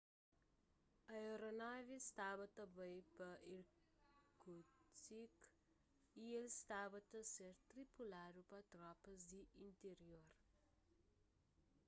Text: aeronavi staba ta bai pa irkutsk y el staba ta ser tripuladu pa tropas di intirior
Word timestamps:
aeronavi 1.15 1.95
staba 2.09 2.45
ta 2.55 2.63
bai 2.75 2.97
pa 3.15 3.29
irkutsk 3.55 5.41
y 6.23 6.25
el 6.39 6.47
staba 6.59 6.99
ta 7.11 7.19
ser 7.33 7.53
tripuladu 7.69 8.39
pa 8.49 8.59
tropas 8.73 9.19
di 9.31 9.41
intirior 9.65 10.27